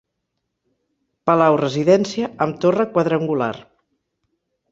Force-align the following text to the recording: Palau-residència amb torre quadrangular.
Palau-residència 1.31 2.31
amb 2.47 2.57
torre 2.65 2.87
quadrangular. 2.97 3.53